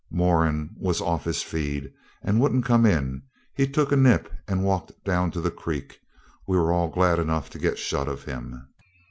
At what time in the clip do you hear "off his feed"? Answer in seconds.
0.99-1.93